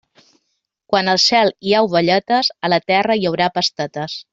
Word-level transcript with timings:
Quan 0.93 1.11
al 1.13 1.21
cel 1.25 1.53
hi 1.69 1.75
ha 1.81 1.85
ovelletes, 1.91 2.53
a 2.67 2.75
la 2.77 2.85
terra 2.93 3.21
hi 3.23 3.31
haurà 3.33 3.55
pastetes. 3.61 4.23